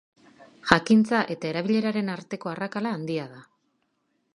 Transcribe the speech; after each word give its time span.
Jakintza 0.71 1.19
eta 1.35 1.49
erabileraren 1.51 2.11
arteko 2.17 2.53
arrakala 2.57 2.99
handia 2.99 3.31
da. 3.37 3.49